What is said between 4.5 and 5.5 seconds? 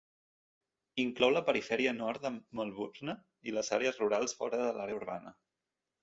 de l'àrea urbana.